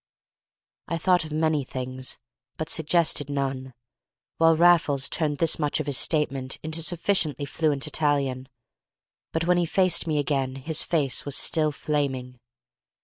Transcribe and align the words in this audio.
I 0.87 0.97
thought 0.97 1.25
of 1.25 1.31
many 1.31 1.63
things 1.63 2.17
but 2.57 2.69
suggested 2.69 3.29
none, 3.29 3.75
while 4.37 4.57
Raffles 4.57 5.07
turned 5.07 5.37
this 5.37 5.59
much 5.59 5.79
of 5.79 5.85
his 5.85 5.99
statement 5.99 6.57
into 6.63 6.81
sufficiently 6.81 7.45
fluent 7.45 7.85
Italian. 7.85 8.49
But 9.31 9.45
when 9.45 9.57
he 9.59 9.65
faced 9.67 10.07
me 10.07 10.17
again 10.17 10.55
his 10.55 10.81
face 10.81 11.23
was 11.23 11.35
still 11.35 11.71
flaming. 11.71 12.39